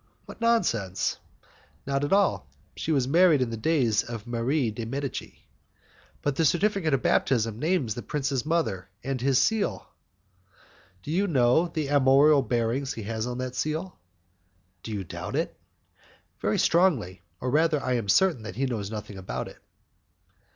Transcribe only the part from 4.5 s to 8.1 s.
de Medicis." "But the certificate of baptism names the